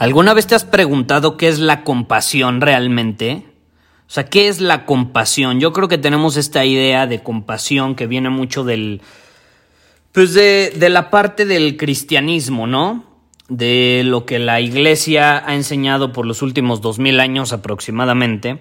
¿Alguna 0.00 0.32
vez 0.32 0.46
te 0.46 0.54
has 0.54 0.64
preguntado 0.64 1.36
qué 1.36 1.46
es 1.46 1.58
la 1.58 1.84
compasión 1.84 2.62
realmente? 2.62 3.44
O 4.08 4.10
sea, 4.10 4.24
¿qué 4.24 4.48
es 4.48 4.58
la 4.58 4.86
compasión? 4.86 5.60
Yo 5.60 5.74
creo 5.74 5.88
que 5.88 5.98
tenemos 5.98 6.38
esta 6.38 6.64
idea 6.64 7.06
de 7.06 7.22
compasión 7.22 7.94
que 7.94 8.06
viene 8.06 8.30
mucho 8.30 8.64
del... 8.64 9.02
Pues 10.12 10.32
de, 10.32 10.72
de 10.74 10.88
la 10.88 11.10
parte 11.10 11.44
del 11.44 11.76
cristianismo, 11.76 12.66
¿no? 12.66 13.04
De 13.50 14.00
lo 14.06 14.24
que 14.24 14.38
la 14.38 14.62
iglesia 14.62 15.46
ha 15.46 15.54
enseñado 15.54 16.14
por 16.14 16.24
los 16.24 16.40
últimos 16.40 16.80
dos 16.80 16.98
mil 16.98 17.20
años 17.20 17.52
aproximadamente. 17.52 18.58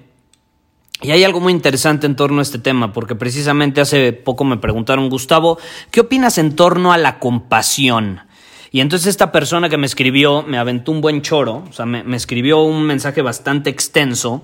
Y 1.01 1.11
hay 1.11 1.23
algo 1.23 1.39
muy 1.39 1.53
interesante 1.53 2.05
en 2.05 2.17
torno 2.17 2.39
a 2.39 2.41
este 2.41 2.59
tema, 2.59 2.91
porque 2.91 3.15
precisamente 3.15 3.79
hace 3.79 4.11
poco 4.11 4.43
me 4.43 4.57
preguntaron, 4.57 5.09
Gustavo, 5.09 5.57
¿qué 5.89 6.01
opinas 6.01 6.37
en 6.37 6.57
torno 6.57 6.91
a 6.91 6.97
la 6.97 7.17
compasión? 7.17 8.23
Y 8.71 8.81
entonces 8.81 9.07
esta 9.07 9.31
persona 9.31 9.69
que 9.69 9.77
me 9.77 9.85
escribió 9.85 10.43
me 10.43 10.57
aventó 10.57 10.91
un 10.91 11.01
buen 11.01 11.21
choro, 11.21 11.63
o 11.69 11.73
sea, 11.73 11.85
me, 11.85 12.15
escribió 12.15 12.61
un 12.61 12.83
mensaje 12.83 13.21
bastante 13.21 13.69
extenso 13.69 14.43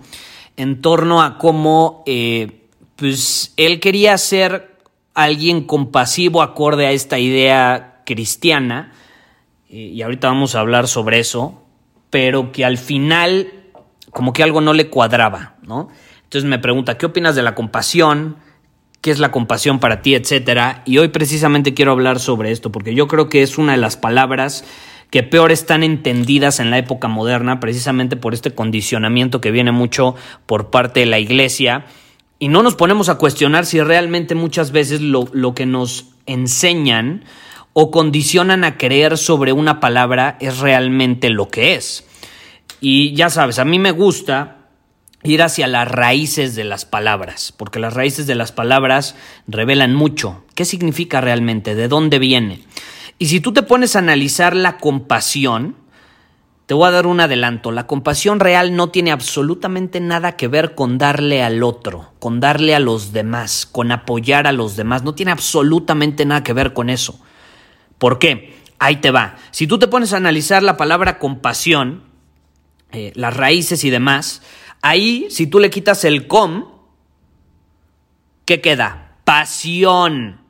en 0.58 0.82
torno 0.82 1.22
a 1.22 1.38
cómo 1.38 2.04
eh, 2.06 2.64
pues 2.96 3.54
él 3.58 3.80
quería 3.80 4.18
ser 4.18 4.78
alguien 5.14 5.64
compasivo 5.66 6.42
acorde 6.42 6.88
a 6.88 6.92
esta 6.92 7.20
idea 7.20 8.02
cristiana, 8.06 8.94
y 9.68 10.02
ahorita 10.02 10.28
vamos 10.28 10.56
a 10.56 10.60
hablar 10.60 10.88
sobre 10.88 11.20
eso, 11.20 11.64
pero 12.10 12.52
que 12.52 12.64
al 12.64 12.78
final 12.78 13.52
como 14.12 14.32
que 14.32 14.44
algo 14.44 14.62
no 14.62 14.72
le 14.72 14.90
cuadraba, 14.90 15.56
¿no? 15.64 15.90
Entonces 16.24 16.50
me 16.50 16.60
pregunta, 16.60 16.98
¿qué 16.98 17.06
opinas 17.06 17.36
de 17.36 17.44
la 17.44 17.54
compasión? 17.54 18.38
Qué 19.06 19.12
es 19.12 19.20
la 19.20 19.30
compasión 19.30 19.78
para 19.78 20.02
ti, 20.02 20.16
etcétera. 20.16 20.82
Y 20.84 20.98
hoy 20.98 21.10
precisamente 21.10 21.76
quiero 21.76 21.92
hablar 21.92 22.20
sobre 22.20 22.50
esto, 22.50 22.72
porque 22.72 22.96
yo 22.96 23.08
creo 23.08 23.30
que 23.30 23.44
es 23.44 23.60
una 23.60 23.74
de 23.74 23.78
las 23.78 23.98
palabras 23.98 24.66
que 25.12 25.22
peor 25.22 25.52
están 25.52 25.84
entendidas 25.84 26.60
en 26.60 26.72
la 26.72 26.80
época 26.80 27.08
moderna, 27.08 27.60
precisamente 27.60 28.16
por 28.16 28.34
este 28.34 28.56
condicionamiento 28.56 29.42
que 29.42 29.52
viene 29.52 29.72
mucho 29.72 30.16
por 30.48 30.72
parte 30.72 31.02
de 31.02 31.06
la 31.06 31.20
iglesia. 31.20 31.86
Y 32.40 32.48
no 32.48 32.64
nos 32.64 32.74
ponemos 32.74 33.08
a 33.08 33.20
cuestionar 33.20 33.68
si 33.68 33.80
realmente 33.80 34.34
muchas 34.34 34.72
veces 34.72 35.02
lo, 35.02 35.30
lo 35.34 35.54
que 35.54 35.68
nos 35.68 36.08
enseñan 36.26 37.26
o 37.74 37.92
condicionan 37.92 38.64
a 38.64 38.76
creer 38.76 39.20
sobre 39.20 39.54
una 39.54 39.80
palabra 39.80 40.36
es 40.40 40.58
realmente 40.58 41.30
lo 41.30 41.48
que 41.50 41.76
es. 41.76 42.08
Y 42.82 43.14
ya 43.14 43.30
sabes, 43.30 43.60
a 43.60 43.66
mí 43.66 43.78
me 43.78 43.92
gusta 43.92 44.65
ir 45.26 45.42
hacia 45.42 45.68
las 45.68 45.88
raíces 45.88 46.56
de 46.56 46.64
las 46.64 46.86
palabras, 46.86 47.54
porque 47.56 47.80
las 47.80 47.94
raíces 47.94 48.28
de 48.28 48.36
las 48.36 48.52
palabras 48.52 49.16
revelan 49.48 49.94
mucho. 49.94 50.44
¿Qué 50.54 50.66
significa 50.66 51.22
realmente? 51.22 51.76
¿De 51.76 51.88
dónde 51.88 52.20
viene? 52.20 52.62
Y 53.18 53.28
si 53.28 53.40
tú 53.40 53.54
te 53.54 53.64
pones 53.64 53.96
a 53.96 54.00
analizar 54.00 54.56
la 54.56 54.78
compasión, 54.78 55.76
te 56.66 56.74
voy 56.74 56.88
a 56.88 56.92
dar 56.92 57.08
un 57.08 57.20
adelanto. 57.20 57.72
La 57.72 57.88
compasión 57.88 58.40
real 58.40 58.76
no 58.76 58.90
tiene 58.90 59.12
absolutamente 59.12 60.00
nada 60.00 60.36
que 60.36 60.48
ver 60.48 60.76
con 60.76 60.98
darle 60.98 61.44
al 61.44 61.64
otro, 61.64 62.14
con 62.20 62.40
darle 62.40 62.76
a 62.76 62.80
los 62.80 63.14
demás, 63.14 63.68
con 63.72 63.92
apoyar 63.92 64.48
a 64.48 64.52
los 64.52 64.76
demás. 64.76 65.04
No 65.04 65.16
tiene 65.16 65.32
absolutamente 65.32 66.26
nada 66.26 66.44
que 66.44 66.54
ver 66.54 66.74
con 66.74 66.90
eso. 66.90 67.20
¿Por 67.98 68.20
qué? 68.20 68.56
Ahí 68.80 68.98
te 68.98 69.12
va. 69.12 69.38
Si 69.52 69.68
tú 69.68 69.80
te 69.80 69.88
pones 69.88 70.14
a 70.14 70.18
analizar 70.18 70.64
la 70.64 70.76
palabra 70.76 71.20
compasión, 71.20 72.04
eh, 72.92 73.12
las 73.16 73.36
raíces 73.36 73.84
y 73.84 73.90
demás, 73.90 74.42
Ahí, 74.88 75.26
si 75.32 75.48
tú 75.48 75.58
le 75.58 75.72
quitas 75.72 76.06
el 76.06 76.28
com, 76.28 76.66
¿qué 78.46 78.62
queda? 78.62 79.18
Pasión. 79.24 80.42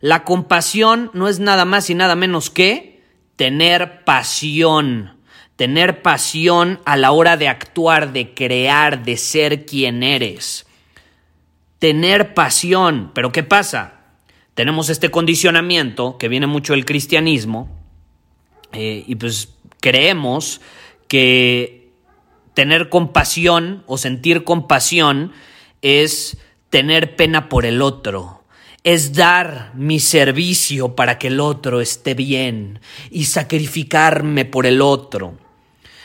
La 0.00 0.24
compasión 0.24 1.10
no 1.12 1.28
es 1.28 1.38
nada 1.38 1.66
más 1.66 1.90
y 1.90 1.94
nada 1.94 2.16
menos 2.16 2.48
que 2.48 3.02
tener 3.36 4.04
pasión. 4.04 5.18
Tener 5.56 6.00
pasión 6.00 6.80
a 6.86 6.96
la 6.96 7.12
hora 7.12 7.36
de 7.36 7.48
actuar, 7.48 8.14
de 8.14 8.32
crear, 8.32 9.04
de 9.04 9.18
ser 9.18 9.66
quien 9.66 10.02
eres. 10.02 10.66
Tener 11.78 12.32
pasión. 12.32 13.10
Pero 13.12 13.32
¿qué 13.32 13.42
pasa? 13.42 14.00
Tenemos 14.54 14.88
este 14.88 15.10
condicionamiento 15.10 16.16
que 16.16 16.28
viene 16.28 16.46
mucho 16.46 16.72
del 16.72 16.86
cristianismo 16.86 17.68
eh, 18.72 19.04
y 19.06 19.14
pues 19.16 19.58
creemos 19.82 20.62
que 21.06 21.78
tener 22.58 22.88
compasión 22.88 23.84
o 23.86 23.98
sentir 23.98 24.42
compasión 24.42 25.30
es 25.80 26.38
tener 26.70 27.14
pena 27.14 27.48
por 27.48 27.64
el 27.64 27.82
otro, 27.82 28.42
es 28.82 29.12
dar 29.12 29.70
mi 29.76 30.00
servicio 30.00 30.96
para 30.96 31.20
que 31.20 31.28
el 31.28 31.38
otro 31.38 31.80
esté 31.80 32.14
bien 32.14 32.80
y 33.12 33.26
sacrificarme 33.26 34.44
por 34.44 34.66
el 34.66 34.82
otro. 34.82 35.38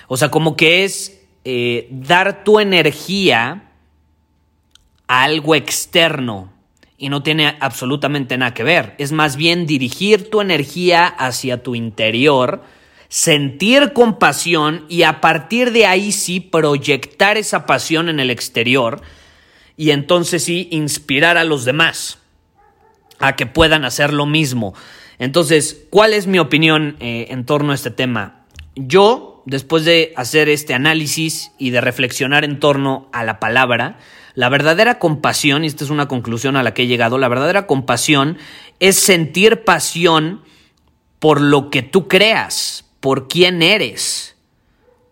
O 0.08 0.16
sea, 0.16 0.30
como 0.30 0.56
que 0.56 0.84
es 0.84 1.20
eh, 1.44 1.88
dar 1.90 2.44
tu 2.44 2.60
energía 2.60 3.72
a 5.08 5.24
algo 5.24 5.56
externo 5.56 6.54
y 7.00 7.10
no 7.10 7.24
tiene 7.24 7.58
absolutamente 7.62 8.38
nada 8.38 8.54
que 8.54 8.64
ver. 8.64 8.94
Es 9.00 9.12
más 9.12 9.38
bien 9.38 9.66
dirigir 9.66 10.30
tu 10.30 10.40
energía 10.40 11.08
hacia 11.08 11.64
tu 11.64 11.74
interior 11.74 12.62
sentir 13.14 13.94
compasión 13.94 14.86
y 14.90 15.04
a 15.04 15.22
partir 15.22 15.72
de 15.72 15.86
ahí 15.86 16.12
sí 16.12 16.40
proyectar 16.40 17.38
esa 17.38 17.68
pasión 17.68 18.10
en 18.10 18.20
el 18.20 18.32
exterior 18.32 19.04
y 19.78 19.92
entonces 19.92 20.46
sí 20.46 20.68
inspirar 20.72 21.38
a 21.38 21.44
los 21.44 21.64
demás 21.64 22.18
a 23.20 23.36
que 23.36 23.46
puedan 23.46 23.86
hacer 23.86 24.14
lo 24.14 24.26
mismo. 24.26 24.74
Entonces, 25.20 25.86
¿cuál 25.92 26.16
es 26.16 26.26
mi 26.26 26.40
opinión 26.40 26.98
eh, 27.02 27.28
en 27.30 27.46
torno 27.46 27.72
a 27.72 27.76
este 27.76 27.92
tema? 27.92 28.48
Yo, 28.76 29.44
después 29.46 29.86
de 29.86 30.12
hacer 30.16 30.50
este 30.50 30.74
análisis 30.74 31.52
y 31.60 31.70
de 31.70 31.82
reflexionar 31.82 32.44
en 32.44 32.60
torno 32.60 33.10
a 33.14 33.24
la 33.24 33.40
palabra, 33.40 34.00
la 34.34 34.50
verdadera 34.50 34.98
compasión, 34.98 35.64
y 35.64 35.68
esta 35.68 35.84
es 35.84 35.92
una 35.92 36.08
conclusión 36.08 36.56
a 36.56 36.64
la 36.64 36.74
que 36.74 36.82
he 36.82 36.88
llegado, 36.88 37.20
la 37.20 37.28
verdadera 37.28 37.68
compasión 37.68 38.40
es 38.80 38.96
sentir 38.96 39.66
pasión 39.66 40.42
por 41.20 41.42
lo 41.42 41.70
que 41.70 41.84
tú 41.84 42.08
creas, 42.08 42.83
por 43.04 43.28
quién 43.28 43.62
eres, 43.62 44.38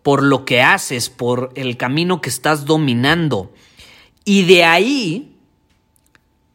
por 0.02 0.22
lo 0.22 0.46
que 0.46 0.62
haces, 0.62 1.10
por 1.10 1.52
el 1.56 1.76
camino 1.76 2.22
que 2.22 2.30
estás 2.30 2.64
dominando. 2.64 3.52
Y 4.24 4.44
de 4.44 4.64
ahí 4.64 5.36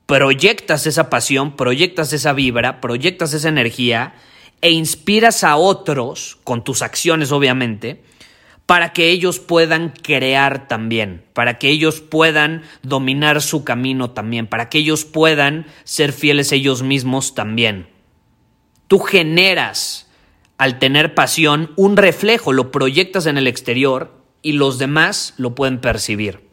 proyectas 0.07 0.87
esa 0.87 1.11
pasión, 1.11 1.55
proyectas 1.55 2.11
esa 2.11 2.33
vibra, 2.33 2.81
proyectas 2.81 3.35
esa 3.35 3.49
energía 3.49 4.15
e 4.61 4.71
inspiras 4.71 5.43
a 5.43 5.57
otros, 5.57 6.39
con 6.43 6.63
tus 6.63 6.81
acciones 6.81 7.31
obviamente, 7.31 8.01
para 8.65 8.91
que 8.91 9.11
ellos 9.11 9.37
puedan 9.37 9.89
crear 9.89 10.67
también, 10.67 11.23
para 11.33 11.59
que 11.59 11.69
ellos 11.69 12.01
puedan 12.01 12.63
dominar 12.81 13.43
su 13.43 13.63
camino 13.63 14.09
también, 14.09 14.47
para 14.47 14.69
que 14.69 14.79
ellos 14.79 15.05
puedan 15.05 15.67
ser 15.83 16.13
fieles 16.13 16.51
ellos 16.51 16.81
mismos 16.81 17.35
también. 17.35 17.87
Tú 18.87 18.97
generas 18.97 20.06
al 20.57 20.79
tener 20.79 21.13
pasión, 21.13 21.71
un 21.75 21.97
reflejo, 21.97 22.51
lo 22.51 22.71
proyectas 22.71 23.25
en 23.25 23.37
el 23.37 23.47
exterior 23.47 24.13
y 24.41 24.53
los 24.53 24.77
demás 24.79 25.33
lo 25.37 25.55
pueden 25.55 25.79
percibir. 25.79 26.47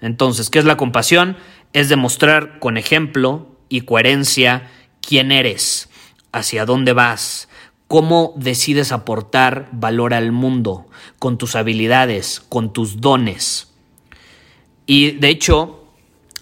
Entonces, 0.00 0.50
¿qué 0.50 0.58
es 0.58 0.64
la 0.64 0.76
compasión? 0.76 1.36
Es 1.72 1.88
demostrar 1.88 2.58
con 2.58 2.76
ejemplo 2.76 3.48
y 3.68 3.82
coherencia 3.82 4.70
quién 5.00 5.32
eres, 5.32 5.88
hacia 6.32 6.64
dónde 6.64 6.92
vas, 6.92 7.48
cómo 7.86 8.34
decides 8.36 8.92
aportar 8.92 9.68
valor 9.72 10.14
al 10.14 10.32
mundo, 10.32 10.86
con 11.18 11.38
tus 11.38 11.56
habilidades, 11.56 12.40
con 12.48 12.72
tus 12.72 13.00
dones. 13.00 13.72
Y 14.86 15.12
de 15.12 15.28
hecho, 15.28 15.84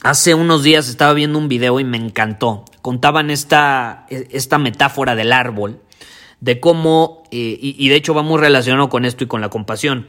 hace 0.03 0.35
unos 0.35 0.63
días 0.63 0.89
estaba 0.89 1.13
viendo 1.13 1.39
un 1.39 1.49
video 1.49 1.81
y 1.81 1.85
me 1.85 1.97
encantó. 1.97 2.65
Contaban 2.83 3.31
esta, 3.31 4.07
esta 4.09 4.59
metáfora 4.59 5.15
del 5.15 5.33
árbol, 5.33 5.81
de 6.41 6.61
cómo, 6.61 7.23
eh, 7.31 7.59
y, 7.61 7.89
de 7.89 7.97
hecho 7.97 8.15
va 8.15 8.23
muy 8.23 8.41
relacionado 8.41 8.89
con 8.89 9.05
esto 9.05 9.25
y 9.25 9.27
con 9.27 9.41
la 9.41 9.49
compasión, 9.49 10.07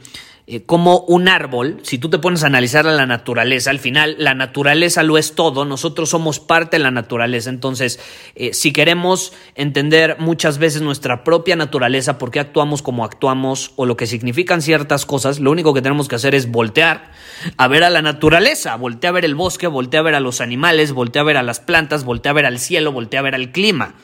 eh, 0.50 0.62
como 0.64 1.00
un 1.00 1.28
árbol, 1.28 1.78
si 1.82 1.98
tú 1.98 2.08
te 2.08 2.18
pones 2.18 2.42
a 2.42 2.46
analizar 2.46 2.86
a 2.86 2.92
la 2.92 3.04
naturaleza, 3.04 3.68
al 3.68 3.78
final 3.78 4.16
la 4.18 4.32
naturaleza 4.32 5.02
lo 5.02 5.18
es 5.18 5.34
todo, 5.34 5.66
nosotros 5.66 6.08
somos 6.08 6.40
parte 6.40 6.78
de 6.78 6.82
la 6.82 6.90
naturaleza, 6.90 7.50
entonces 7.50 8.00
eh, 8.34 8.54
si 8.54 8.72
queremos 8.72 9.34
entender 9.56 10.16
muchas 10.18 10.56
veces 10.56 10.80
nuestra 10.80 11.22
propia 11.22 11.54
naturaleza, 11.54 12.16
por 12.16 12.30
qué 12.30 12.40
actuamos 12.40 12.80
como 12.80 13.04
actuamos 13.04 13.72
o 13.76 13.84
lo 13.84 13.98
que 13.98 14.06
significan 14.06 14.62
ciertas 14.62 15.04
cosas, 15.04 15.38
lo 15.38 15.50
único 15.50 15.74
que 15.74 15.82
tenemos 15.82 16.08
que 16.08 16.16
hacer 16.16 16.34
es 16.34 16.50
voltear 16.50 17.12
a 17.58 17.68
ver 17.68 17.84
a 17.84 17.90
la 17.90 18.00
naturaleza, 18.00 18.74
voltear 18.76 19.10
a 19.10 19.14
ver 19.16 19.26
el 19.26 19.34
bosque, 19.34 19.66
voltear 19.66 20.00
a 20.00 20.04
ver 20.04 20.14
a 20.14 20.20
los 20.20 20.40
animales, 20.40 20.92
voltear 20.92 21.24
a 21.24 21.26
ver 21.26 21.36
a 21.36 21.42
las 21.42 21.60
plantas, 21.60 22.04
voltear 22.04 22.30
a 22.30 22.36
ver 22.36 22.46
al 22.46 22.58
cielo, 22.58 22.92
voltear 22.92 23.20
a 23.20 23.24
ver 23.24 23.34
al 23.34 23.52
clima, 23.52 23.96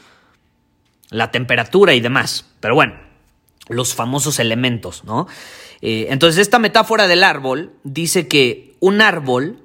la 1.10 1.30
temperatura 1.30 1.94
y 1.94 2.00
demás. 2.00 2.46
Pero 2.60 2.74
bueno, 2.74 2.94
los 3.68 3.94
famosos 3.94 4.38
elementos, 4.38 5.04
¿no? 5.04 5.26
Eh, 5.80 6.06
entonces, 6.10 6.40
esta 6.40 6.58
metáfora 6.58 7.06
del 7.06 7.24
árbol 7.24 7.72
dice 7.82 8.28
que 8.28 8.74
un 8.80 9.00
árbol, 9.00 9.58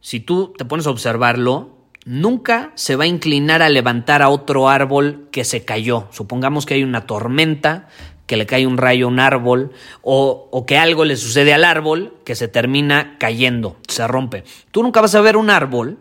si 0.00 0.20
tú 0.20 0.52
te 0.56 0.64
pones 0.64 0.86
a 0.86 0.90
observarlo, 0.90 1.70
nunca 2.04 2.72
se 2.74 2.96
va 2.96 3.04
a 3.04 3.08
inclinar 3.08 3.62
a 3.62 3.68
levantar 3.68 4.22
a 4.22 4.28
otro 4.28 4.68
árbol 4.68 5.28
que 5.30 5.44
se 5.44 5.64
cayó. 5.64 6.06
Supongamos 6.10 6.66
que 6.66 6.74
hay 6.74 6.82
una 6.82 7.06
tormenta, 7.06 7.88
que 8.26 8.36
le 8.36 8.46
cae 8.46 8.66
un 8.66 8.78
rayo 8.78 9.06
a 9.06 9.08
un 9.08 9.20
árbol, 9.20 9.72
o, 10.02 10.48
o, 10.50 10.66
que 10.66 10.78
algo 10.78 11.04
le 11.04 11.16
sucede 11.16 11.52
al 11.52 11.64
árbol 11.64 12.14
que 12.24 12.34
se 12.34 12.48
termina 12.48 13.16
cayendo, 13.18 13.76
se 13.88 14.06
rompe. 14.06 14.44
Tú 14.70 14.82
nunca 14.82 15.00
vas 15.00 15.14
a 15.14 15.20
ver 15.20 15.36
un 15.36 15.50
árbol 15.50 15.98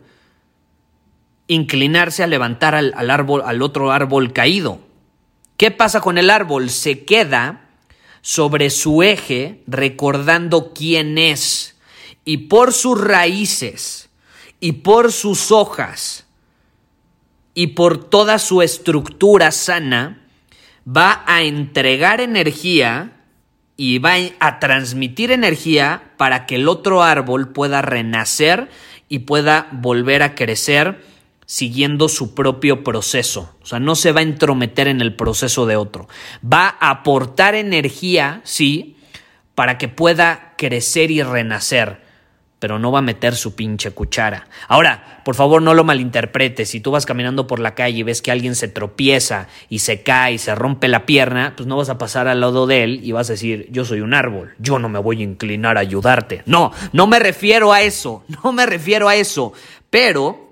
inclinarse 1.48 2.24
a 2.24 2.28
levantar 2.28 2.76
al, 2.76 3.10
árbol, 3.10 3.42
al 3.46 3.62
otro 3.62 3.92
árbol 3.92 4.34
caído. 4.34 4.80
¿Qué 5.58 5.72
pasa 5.72 6.02
con 6.02 6.18
el 6.18 6.30
árbol? 6.30 6.70
Se 6.70 7.06
queda 7.06 7.70
sobre 8.22 8.70
su 8.70 9.04
eje 9.04 9.62
recordando 9.68 10.74
quién 10.74 11.18
es 11.18 11.76
y 12.26 12.38
por 12.38 12.74
sus 12.74 13.00
raíces 13.00 14.10
y 14.60 14.74
por 14.74 15.12
sus 15.12 15.52
hojas 15.52 16.26
y 17.54 17.68
por 17.68 18.10
toda 18.10 18.40
su 18.40 18.62
estructura 18.62 19.52
sana 19.52 20.22
va 20.88 21.24
a 21.28 21.44
entregar 21.44 22.22
energía 22.22 23.12
y 23.76 24.00
va 24.00 24.14
a 24.40 24.60
transmitir 24.60 25.32
energía 25.32 26.14
para 26.18 26.46
que 26.46 26.56
el 26.56 26.68
otro 26.68 27.04
árbol 27.04 27.52
pueda 27.52 27.82
renacer 27.82 28.70
y 29.10 29.20
pueda 29.20 29.68
volver 29.72 30.24
a 30.24 30.36
crecer 30.36 31.04
siguiendo 31.54 32.10
su 32.10 32.34
propio 32.34 32.84
proceso. 32.84 33.56
O 33.62 33.68
sea, 33.68 33.80
no 33.80 33.94
se 33.94 34.12
va 34.12 34.22
a 34.22 34.24
entrometer 34.24 34.88
en 34.88 35.02
el 35.02 35.16
proceso 35.16 35.68
de 35.68 35.76
otro. 35.76 36.08
Va 36.44 36.78
a 36.80 36.90
aportar 36.90 37.54
energía, 37.54 38.42
sí, 38.44 38.98
para 39.54 39.78
que 39.78 39.88
pueda 39.88 40.56
crecer 40.58 41.12
y 41.12 41.22
renacer, 41.22 42.02
pero 42.58 42.80
no 42.80 42.92
va 42.92 43.00
a 43.00 43.04
meter 43.04 43.36
su 43.36 43.54
pinche 43.54 43.92
cuchara. 43.92 44.48
Ahora, 44.68 45.22
por 45.24 45.36
favor, 45.36 45.62
no 45.62 45.76
lo 45.76 45.84
malinterpretes. 45.84 46.72
Si 46.72 46.80
tú 46.80 46.90
vas 46.90 47.06
caminando 47.06 47.46
por 47.46 47.60
la 47.60 47.76
calle 47.76 48.00
y 48.00 48.04
ves 48.04 48.24
que 48.24 48.32
alguien 48.32 48.56
se 48.56 48.68
tropieza 48.68 49.48
y 49.70 49.78
se 49.78 50.02
cae 50.02 50.34
y 50.34 50.38
se 50.40 50.56
rompe 50.56 50.88
la 50.88 51.06
pierna, 51.06 51.54
pues 51.56 51.68
no 51.68 51.78
vas 51.78 51.90
a 51.90 52.00
pasar 52.00 52.28
al 52.28 52.42
lado 52.42 52.66
de 52.66 52.84
él 52.84 53.02
y 53.04 53.12
vas 53.12 53.30
a 53.30 53.34
decir, 53.34 53.68
yo 53.70 53.86
soy 53.86 54.02
un 54.02 54.16
árbol, 54.16 54.56
yo 54.58 54.80
no 54.80 54.90
me 54.90 54.98
voy 54.98 55.20
a 55.20 55.26
inclinar 55.26 55.78
a 55.78 55.82
ayudarte. 55.82 56.42
No, 56.48 56.72
no 56.94 57.06
me 57.06 57.20
refiero 57.20 57.74
a 57.74 57.84
eso, 57.84 58.24
no 58.44 58.52
me 58.54 58.66
refiero 58.66 59.08
a 59.08 59.16
eso. 59.16 59.54
Pero 59.92 60.43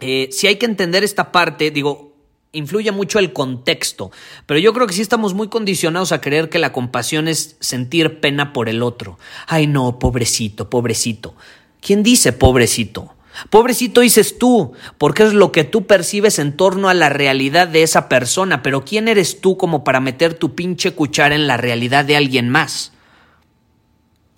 eh, 0.00 0.28
si 0.32 0.46
hay 0.46 0.56
que 0.56 0.66
entender 0.66 1.04
esta 1.04 1.32
parte, 1.32 1.70
digo, 1.70 2.10
influye 2.52 2.90
mucho 2.92 3.18
el 3.18 3.32
contexto, 3.32 4.10
pero 4.46 4.58
yo 4.58 4.72
creo 4.72 4.86
que 4.86 4.94
sí 4.94 5.02
estamos 5.02 5.34
muy 5.34 5.48
condicionados 5.48 6.12
a 6.12 6.20
creer 6.20 6.48
que 6.48 6.58
la 6.58 6.72
compasión 6.72 7.28
es 7.28 7.56
sentir 7.60 8.20
pena 8.20 8.52
por 8.52 8.68
el 8.68 8.82
otro. 8.82 9.18
Ay, 9.46 9.66
no, 9.66 9.98
pobrecito, 9.98 10.68
pobrecito. 10.68 11.34
¿Quién 11.80 12.02
dice 12.02 12.32
pobrecito? 12.32 13.14
Pobrecito 13.48 14.00
dices 14.00 14.38
tú, 14.38 14.72
porque 14.98 15.22
es 15.22 15.32
lo 15.32 15.52
que 15.52 15.64
tú 15.64 15.86
percibes 15.86 16.38
en 16.38 16.56
torno 16.56 16.88
a 16.88 16.94
la 16.94 17.08
realidad 17.08 17.68
de 17.68 17.82
esa 17.82 18.08
persona, 18.08 18.62
pero 18.62 18.84
¿quién 18.84 19.08
eres 19.08 19.40
tú 19.40 19.56
como 19.56 19.84
para 19.84 20.00
meter 20.00 20.34
tu 20.34 20.54
pinche 20.54 20.92
cuchara 20.92 21.34
en 21.34 21.46
la 21.46 21.56
realidad 21.56 22.04
de 22.04 22.16
alguien 22.16 22.48
más? 22.48 22.92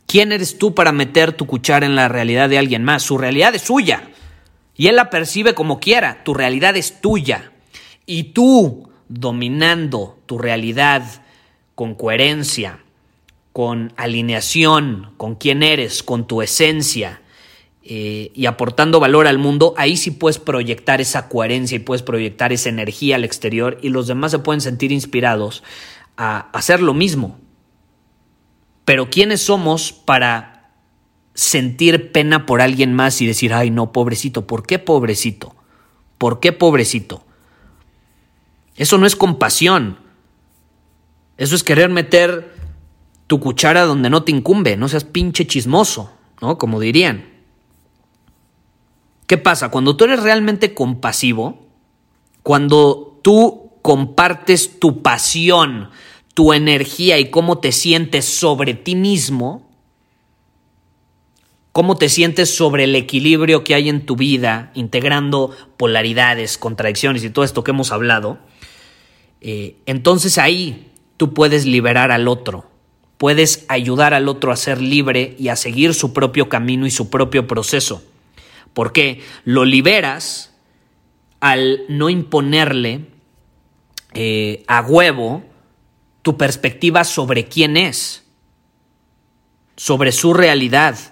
¿Quién 0.06 0.31
eres 0.31 0.59
tú 0.59 0.75
para 0.75 0.93
meter 0.93 1.32
tu 1.32 1.47
cuchara 1.47 1.87
en 1.87 1.97
la 1.97 2.09
realidad 2.09 2.50
de 2.50 2.59
alguien 2.59 2.85
más? 2.85 3.03
Su 3.03 3.17
realidad 3.17 3.55
es 3.55 3.62
suya. 3.62 4.12
Y 4.76 4.86
él 4.88 4.96
la 4.96 5.10
percibe 5.10 5.54
como 5.54 5.80
quiera, 5.80 6.24
tu 6.24 6.34
realidad 6.34 6.76
es 6.76 7.00
tuya. 7.00 7.52
Y 8.06 8.32
tú, 8.32 8.90
dominando 9.08 10.19
tu 10.26 10.38
realidad 10.38 11.02
con 11.74 11.94
coherencia, 11.94 12.80
con 13.52 13.92
alineación, 13.96 15.12
con 15.16 15.34
quién 15.34 15.62
eres, 15.62 16.02
con 16.02 16.26
tu 16.26 16.42
esencia, 16.42 17.22
eh, 17.84 18.30
y 18.32 18.46
aportando 18.46 19.00
valor 19.00 19.26
al 19.26 19.38
mundo, 19.38 19.74
ahí 19.76 19.96
sí 19.96 20.12
puedes 20.12 20.38
proyectar 20.38 21.00
esa 21.00 21.28
coherencia 21.28 21.75
y 21.75 21.80
puedes 21.80 22.02
proyectar 22.02 22.52
esa 22.52 22.68
energía 22.68 23.16
al 23.16 23.25
exterior 23.25 23.76
y 23.82 23.88
los 23.88 24.06
demás 24.06 24.30
se 24.30 24.38
pueden 24.38 24.60
sentir 24.60 24.92
inspirados 24.92 25.64
a 26.16 26.48
hacer 26.52 26.80
lo 26.80 26.94
mismo. 26.94 27.40
Pero 28.84 29.10
¿quiénes 29.10 29.42
somos 29.42 29.92
para 29.92 30.51
sentir 31.34 32.12
pena 32.12 32.46
por 32.46 32.61
alguien 32.61 32.94
más 32.94 33.20
y 33.20 33.26
decir, 33.26 33.55
ay 33.55 33.70
no, 33.70 33.93
pobrecito, 33.93 34.46
¿por 34.46 34.67
qué 34.67 34.79
pobrecito? 34.79 35.55
¿Por 36.19 36.40
qué 36.40 36.52
pobrecito? 36.52 37.25
Eso 38.76 38.99
no 38.99 39.06
es 39.06 39.17
compasión. 39.17 39.99
Eso 41.37 41.55
es 41.55 41.64
querer 41.64 41.90
meter 41.90 42.55
tu 43.26 43.40
cuchara 43.40 43.82
donde 43.84 44.11
no 44.11 44.23
te 44.23 44.32
incumbe, 44.32 44.76
no 44.76 44.88
seas 44.88 45.05
pinche 45.05 45.46
chismoso, 45.46 46.12
¿no? 46.40 46.58
Como 46.58 46.81
dirían. 46.81 47.26
¿Qué 49.26 49.38
pasa? 49.38 49.70
Cuando 49.70 49.96
tú 49.96 50.05
eres 50.05 50.23
realmente 50.23 50.75
compasivo, 50.75 51.67
cuando 52.43 53.19
tú 53.23 53.70
compartes 53.81 54.78
tu 54.78 55.02
pasión, 55.02 55.90
tu 56.35 56.52
energía 56.52 57.19
y 57.19 57.31
cómo 57.31 57.58
te 57.58 57.73
sientes 57.73 58.26
sobre 58.26 58.75
ti 58.75 58.94
mismo, 58.94 59.71
cómo 61.73 61.97
te 61.97 62.11
sientes 62.11 62.55
sobre 62.55 62.85
el 62.85 62.95
equilibrio 62.95 63.64
que 63.64 63.75
hay 63.75 63.88
en 63.88 64.05
tu 64.05 64.14
vida, 64.14 64.71
integrando 64.75 65.57
polaridades, 65.79 66.59
contradicciones 66.59 67.25
y 67.25 67.31
todo 67.31 67.45
esto 67.45 67.64
que 67.64 67.71
hemos 67.71 67.93
hablado, 67.93 68.38
eh, 69.41 69.76
entonces 69.87 70.38
ahí 70.38 70.93
tú 71.17 71.35
puedes 71.35 71.64
liberar 71.64 72.12
al 72.12 72.29
otro, 72.29 72.71
puedes 73.17 73.64
ayudar 73.69 74.12
al 74.12 74.29
otro 74.29 74.52
a 74.52 74.57
ser 74.57 74.81
libre 74.81 75.35
y 75.38 75.49
a 75.49 75.57
seguir 75.57 75.95
su 75.95 76.12
propio 76.12 76.49
camino 76.49 76.87
y 76.87 76.91
su 76.91 77.11
propio 77.11 77.47
proceso. 77.47 78.05
Porque 78.75 79.21
lo 79.45 79.64
liberas 79.64 80.55
al 81.41 81.83
no 81.88 82.09
imponerle 82.09 83.07
eh, 84.14 84.62
a 84.67 84.81
huevo 84.83 85.43
tu 86.23 86.37
perspectiva 86.37 87.05
sobre 87.05 87.47
quién 87.47 87.76
es, 87.76 88.25
sobre 89.76 90.12
su 90.12 90.35
realidad 90.35 91.12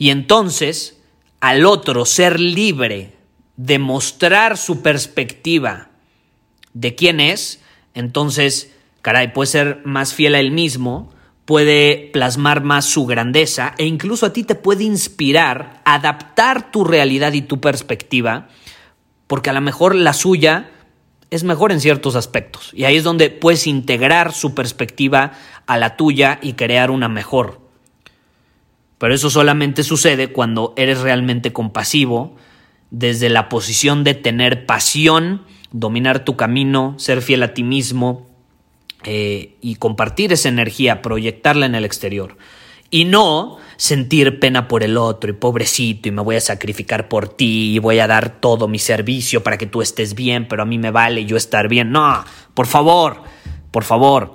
y 0.00 0.08
entonces, 0.08 0.98
al 1.40 1.66
otro 1.66 2.06
ser 2.06 2.40
libre 2.40 3.12
de 3.58 3.78
mostrar 3.78 4.56
su 4.56 4.80
perspectiva 4.80 5.90
de 6.72 6.94
quién 6.94 7.20
es, 7.20 7.60
entonces, 7.92 8.72
caray, 9.02 9.34
puede 9.34 9.48
ser 9.48 9.82
más 9.84 10.14
fiel 10.14 10.36
a 10.36 10.40
él 10.40 10.52
mismo, 10.52 11.12
puede 11.44 12.08
plasmar 12.14 12.64
más 12.64 12.86
su 12.86 13.04
grandeza 13.04 13.74
e 13.76 13.84
incluso 13.84 14.24
a 14.24 14.32
ti 14.32 14.42
te 14.42 14.54
puede 14.54 14.84
inspirar 14.84 15.82
a 15.84 15.96
adaptar 15.96 16.72
tu 16.72 16.82
realidad 16.84 17.34
y 17.34 17.42
tu 17.42 17.60
perspectiva, 17.60 18.48
porque 19.26 19.50
a 19.50 19.52
lo 19.52 19.60
mejor 19.60 19.94
la 19.94 20.14
suya 20.14 20.70
es 21.28 21.44
mejor 21.44 21.72
en 21.72 21.80
ciertos 21.80 22.16
aspectos. 22.16 22.70
Y 22.72 22.84
ahí 22.84 22.96
es 22.96 23.04
donde 23.04 23.28
puedes 23.28 23.66
integrar 23.66 24.32
su 24.32 24.54
perspectiva 24.54 25.32
a 25.66 25.76
la 25.76 25.98
tuya 25.98 26.38
y 26.40 26.54
crear 26.54 26.90
una 26.90 27.10
mejor. 27.10 27.59
Pero 29.00 29.14
eso 29.14 29.30
solamente 29.30 29.82
sucede 29.82 30.30
cuando 30.30 30.74
eres 30.76 31.00
realmente 31.00 31.54
compasivo, 31.54 32.36
desde 32.90 33.30
la 33.30 33.48
posición 33.48 34.04
de 34.04 34.12
tener 34.12 34.66
pasión, 34.66 35.40
dominar 35.72 36.22
tu 36.22 36.36
camino, 36.36 36.96
ser 36.98 37.22
fiel 37.22 37.42
a 37.42 37.54
ti 37.54 37.62
mismo 37.62 38.26
eh, 39.04 39.56
y 39.62 39.76
compartir 39.76 40.34
esa 40.34 40.50
energía, 40.50 41.00
proyectarla 41.00 41.64
en 41.64 41.76
el 41.76 41.86
exterior. 41.86 42.36
Y 42.90 43.06
no 43.06 43.56
sentir 43.78 44.38
pena 44.38 44.68
por 44.68 44.82
el 44.82 44.98
otro 44.98 45.30
y 45.30 45.32
pobrecito 45.32 46.10
y 46.10 46.12
me 46.12 46.20
voy 46.20 46.36
a 46.36 46.40
sacrificar 46.42 47.08
por 47.08 47.30
ti 47.30 47.76
y 47.76 47.78
voy 47.78 48.00
a 48.00 48.06
dar 48.06 48.38
todo 48.38 48.68
mi 48.68 48.78
servicio 48.78 49.42
para 49.42 49.56
que 49.56 49.66
tú 49.66 49.80
estés 49.80 50.14
bien, 50.14 50.46
pero 50.46 50.62
a 50.62 50.66
mí 50.66 50.76
me 50.76 50.90
vale 50.90 51.24
yo 51.24 51.38
estar 51.38 51.68
bien. 51.68 51.90
No, 51.90 52.22
por 52.52 52.66
favor, 52.66 53.22
Por 53.70 53.84
favor, 53.84 54.34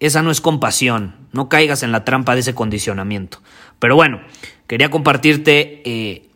esa 0.00 0.20
no 0.20 0.30
es 0.30 0.42
compasión. 0.42 1.14
No 1.32 1.48
caigas 1.48 1.82
en 1.82 1.92
la 1.92 2.04
trampa 2.04 2.34
de 2.34 2.40
ese 2.40 2.54
condicionamiento. 2.54 3.38
Pero 3.82 3.96
bueno, 3.96 4.20
quería 4.68 4.90
compartirte 4.90 5.82
eh, 5.84 6.30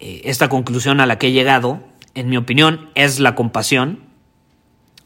eh, 0.00 0.22
esta 0.24 0.48
conclusión 0.48 0.98
a 0.98 1.06
la 1.06 1.16
que 1.16 1.28
he 1.28 1.30
llegado. 1.30 1.80
En 2.16 2.28
mi 2.28 2.36
opinión, 2.36 2.90
es 2.96 3.20
la 3.20 3.36
compasión. 3.36 4.00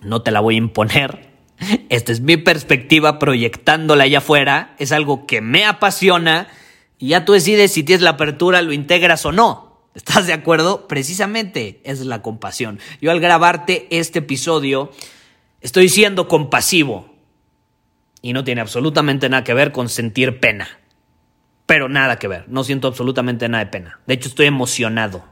No 0.00 0.22
te 0.22 0.30
la 0.30 0.40
voy 0.40 0.54
a 0.54 0.58
imponer. 0.58 1.28
Esta 1.90 2.12
es 2.12 2.22
mi 2.22 2.38
perspectiva 2.38 3.18
proyectándola 3.18 4.04
allá 4.04 4.18
afuera. 4.18 4.74
Es 4.78 4.90
algo 4.90 5.26
que 5.26 5.42
me 5.42 5.66
apasiona. 5.66 6.48
Y 6.96 7.08
ya 7.08 7.26
tú 7.26 7.34
decides 7.34 7.72
si 7.72 7.82
tienes 7.82 8.00
la 8.00 8.12
apertura, 8.12 8.62
lo 8.62 8.72
integras 8.72 9.26
o 9.26 9.32
no. 9.32 9.82
¿Estás 9.94 10.26
de 10.26 10.32
acuerdo? 10.32 10.88
Precisamente 10.88 11.82
es 11.84 12.00
la 12.06 12.22
compasión. 12.22 12.78
Yo 13.02 13.10
al 13.10 13.20
grabarte 13.20 13.86
este 13.90 14.20
episodio 14.20 14.92
estoy 15.60 15.90
siendo 15.90 16.26
compasivo. 16.26 17.14
Y 18.22 18.32
no 18.32 18.44
tiene 18.44 18.62
absolutamente 18.62 19.28
nada 19.28 19.44
que 19.44 19.52
ver 19.52 19.72
con 19.72 19.90
sentir 19.90 20.40
pena. 20.40 20.68
Pero 21.66 21.88
nada 21.88 22.18
que 22.18 22.28
ver. 22.28 22.44
No 22.48 22.64
siento 22.64 22.88
absolutamente 22.88 23.48
nada 23.48 23.64
de 23.64 23.70
pena. 23.70 24.00
De 24.06 24.14
hecho, 24.14 24.28
estoy 24.28 24.46
emocionado 24.46 25.24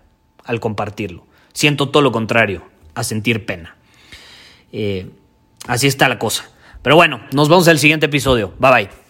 al 0.45 0.61
compartirlo. 0.61 1.27
Siento 1.53 1.89
todo 1.89 2.03
lo 2.03 2.13
contrario 2.13 2.65
a 2.95 3.05
sentir 3.05 3.47
pena. 3.47 3.77
Eh, 4.73 5.09
así 5.67 5.87
está 5.87 6.09
la 6.09 6.19
cosa. 6.19 6.51
Pero 6.83 6.97
bueno, 6.97 7.21
nos 7.33 7.49
vemos 7.49 7.67
en 7.67 7.73
el 7.73 7.79
siguiente 7.79 8.07
episodio. 8.07 8.53
Bye 8.59 8.73
bye. 8.73 9.05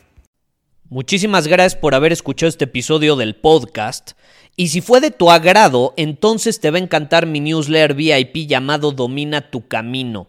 Muchísimas 0.90 1.49
gracias 1.49 1.75
por 1.75 1.95
haber 1.95 2.12
escuchado 2.12 2.49
este 2.49 2.66
episodio 2.66 3.16
del 3.16 3.35
podcast. 3.35 4.12
Y 4.54 4.69
si 4.69 4.81
fue 4.81 5.00
de 5.00 5.11
tu 5.11 5.31
agrado, 5.31 5.95
entonces 5.97 6.61
te 6.61 6.71
va 6.71 6.76
a 6.76 6.83
encantar 6.83 7.26
mi 7.26 7.40
newsletter 7.40 7.95
VIP 7.95 8.47
llamado 8.47 8.93
Domina 8.93 9.50
tu 9.50 9.66
Camino. 9.66 10.28